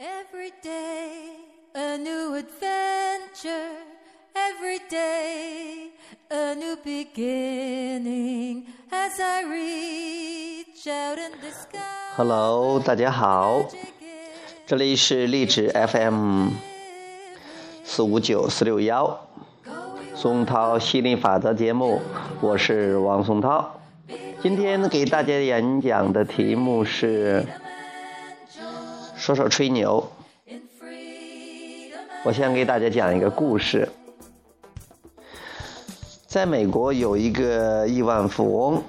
[0.00, 1.40] Every day
[1.74, 3.74] a new adventure.
[4.32, 5.90] Every day
[6.30, 8.66] a new beginning.
[8.92, 12.14] As I reach out in the sky.
[12.14, 13.64] Hello，大家好，
[14.64, 16.50] 这里是励志 FM
[17.82, 19.18] 四五九四六幺，
[20.14, 22.00] 松涛心理法则节目，
[22.40, 23.80] 我是王松涛。
[24.40, 27.44] 今天给大家演讲的题目是
[29.28, 30.02] 说说吹牛。
[32.24, 33.86] 我先给大家讲一个故事。
[36.26, 38.82] 在美国有一个亿万富翁，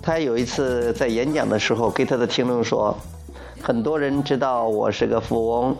[0.00, 2.96] 他有一次在演讲的时候，给他的听众说
[3.60, 5.76] ：“很多人知道我是个富翁，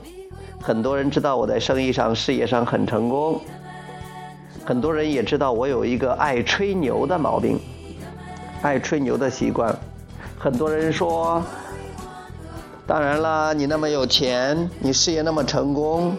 [0.60, 3.40] 很多人知道我在生意上、事业上很成功，
[4.64, 7.60] 很多人也知道我有一个爱吹牛的毛病，
[8.62, 9.72] 爱吹牛的习惯。
[10.36, 11.40] 很多人说。”
[12.88, 16.16] 当然啦，你那么有钱，你事业那么成功，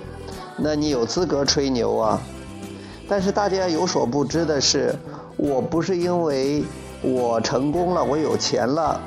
[0.56, 2.22] 那你有资格吹牛啊。
[3.08, 4.94] 但是大家有所不知的是，
[5.36, 6.64] 我不是因为
[7.02, 9.02] 我成功了，我有钱了，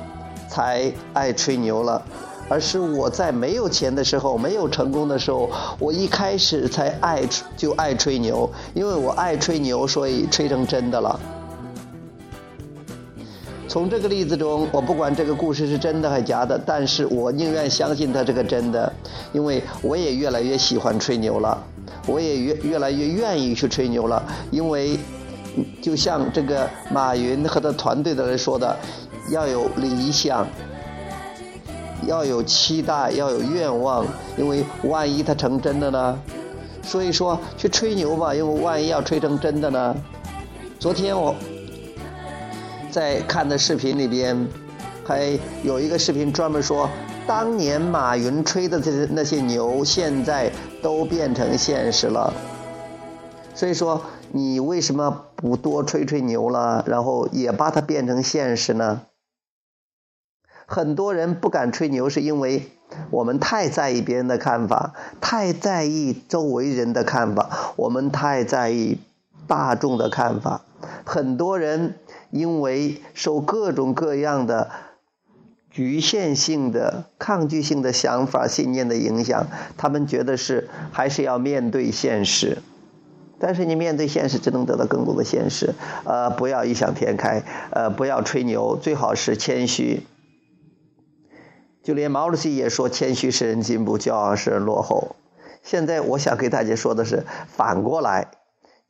[0.48, 2.02] 才爱吹牛了，
[2.48, 7.22] 而是我在没有钱的时候，没有成功的时候，我一开始才爱
[7.56, 11.20] 就爱吹牛，因为我爱吹牛，所以吹成真的了。
[13.72, 18.92] 从这个例子中，我不管这个故事是真的还是假的，但是我宁愿相信它这个真的，
[19.32, 21.56] 因为我也越来越喜欢吹牛了，
[22.06, 24.98] 我也越越来越愿意去吹牛了，因为
[25.80, 28.76] 就像这个马云和他团队的人说的，
[29.30, 30.46] 要有理想，
[32.06, 34.04] 要有期待，要有愿望，
[34.36, 36.18] 因为万一它成真的呢？
[36.82, 39.96] 所以说去吹牛吧，因为万一要吹成真的呢？
[40.78, 41.34] 昨天我。
[42.92, 44.46] 在看的视频里边，
[45.02, 46.90] 还有一个视频专门说，
[47.26, 52.34] 当年马云吹的这那些牛，现在都变成现实了。
[53.54, 59.00] 所以说，你为什么不多吹吹牛了，然后也把它变成现实呢？
[60.66, 62.70] 很多人不敢吹牛，是因为
[63.10, 68.98] 我们太在意别人的看法，太在意周围人的看法，我们太在意
[69.46, 70.60] 大众的看法。
[71.06, 71.94] 很多人。
[72.32, 74.70] 因为受各种各样的
[75.70, 82.58] 局限性的、抗拒性的想法、信念的影响，他们觉得是还是要面对现实。
[83.38, 85.74] 但是你面对现实，只能得到更多的现实。
[86.04, 90.06] 呃，不要异想天开，呃，不要吹牛，最好是谦虚。
[91.82, 95.16] 就连毛主席也说：“谦虚使人进步，骄傲使人落后。”
[95.62, 98.28] 现在我想给大家说的是反过来。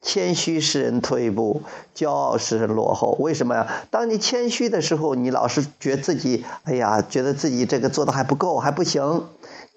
[0.03, 1.63] 谦虚使人退步，
[1.95, 3.17] 骄傲使人落后。
[3.21, 3.85] 为什么呀？
[3.91, 9.29] 当你谦虚的时候，你老是觉得自己，哎呀，觉得自己这个做的还不够，还不行，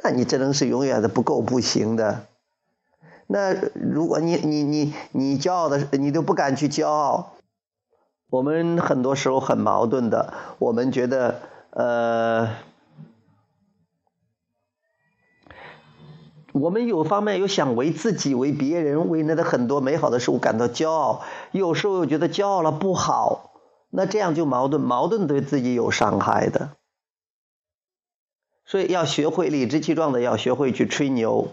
[0.04, 2.26] 那你只能是永远的不够不行的。
[3.28, 7.34] 那如果你你你你骄傲的，你都不敢去骄傲。
[8.32, 12.50] 我们很多时候很矛盾的，我们觉得，呃。
[16.58, 21.22] 我们有方面又想为自己、为别人、为那的很多美好的事物感到骄傲，
[21.52, 23.52] 有时候又觉得骄傲了不好，
[23.90, 26.70] 那这样就矛盾，矛盾对自己有伤害的。
[28.66, 31.50] 所以要学会理直气壮的，要学会去吹牛，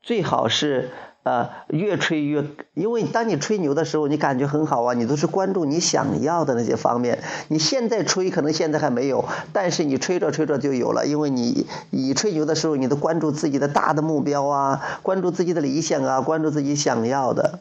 [0.00, 0.90] 最好是。
[1.24, 2.44] 呃，越吹越，
[2.74, 7.20] 因为当你吹牛的时候，你感觉很好啊，你都是关注你想要的那些方面。
[7.46, 17.60] 你现在吹，可能现在还没有，但是你吹着吹着就有了，因为你你吹牛的时候，你都关注自己的大的目标啊，关注自己的理想啊，关注自己想要的，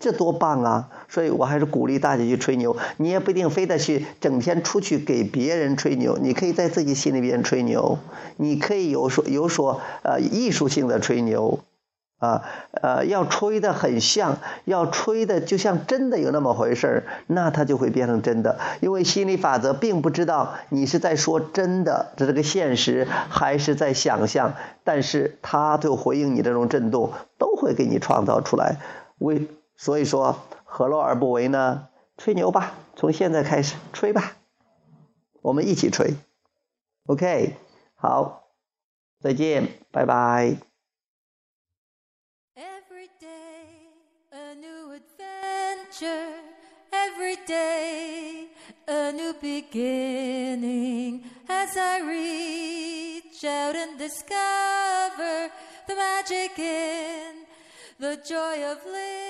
[0.00, 0.88] 这多棒啊！
[1.08, 7.98] 所以我还是鼓励大家去吹牛，你也不一定非得去整天出去给别人吹牛，你可以在自己心里边吹牛，
[8.38, 11.60] 你可以有所有所呃艺术性的吹牛。
[12.20, 18.60] 啊，呃，要吹的很像，要吹的就像真的有那么回事儿，那它就会变成真的。
[18.80, 28.76] 因为心理法则并不知道你是在说真的，这是个现实，还是在想象，但是它就回应你这种震动，都会给你创造出来。
[29.18, 31.88] 为所以说，何乐而不为呢？
[32.18, 34.36] 吹牛吧，从现在开始吹吧，
[35.40, 36.16] 我们一起吹。
[37.06, 37.56] OK，
[37.94, 38.42] 好，
[39.22, 40.69] 再见，拜拜。
[46.02, 48.46] Every day
[48.88, 55.50] a new beginning as I reach out and discover
[55.86, 57.44] the magic in
[57.98, 59.29] the joy of living.